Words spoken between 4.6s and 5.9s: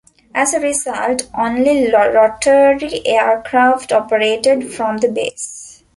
from the base.